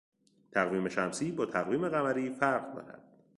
[0.51, 3.01] تقویم شمسی با تقویم قمری فرق دارد.